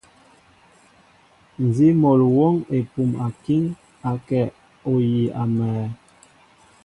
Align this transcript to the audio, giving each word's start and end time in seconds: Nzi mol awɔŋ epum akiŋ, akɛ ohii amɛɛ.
Nzi 1.65 1.87
mol 2.01 2.21
awɔŋ 2.27 2.53
epum 2.77 3.09
akiŋ, 3.25 3.63
akɛ 4.11 4.41
ohii 4.89 5.31
amɛɛ. 5.41 5.83